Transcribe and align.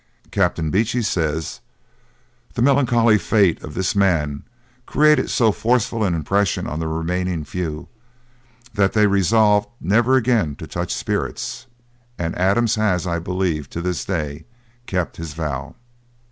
Captain 0.31 0.71
Beechey 0.71 1.03
says, 1.03 1.59
'the 2.55 2.61
melancholy 2.63 3.19
fate 3.19 3.61
of 3.61 3.75
this 3.75 3.95
man 3.95 4.41
created 4.87 5.29
so 5.29 5.51
forcible 5.51 6.03
an 6.03 6.15
impression 6.15 6.65
on 6.65 6.79
the 6.79 6.87
remaining 6.87 7.43
few, 7.45 7.87
that 8.73 8.93
they 8.93 9.05
resolved 9.05 9.69
never 9.79 10.15
again 10.15 10.55
to 10.55 10.65
touch 10.65 10.91
spirits; 10.91 11.67
and 12.17 12.35
Adams 12.35 12.73
has, 12.73 13.05
I 13.05 13.19
believe, 13.19 13.69
to 13.69 13.79
this 13.79 14.03
day 14.03 14.45
kept 14.87 15.17
his 15.17 15.35
vow.' 15.35 15.75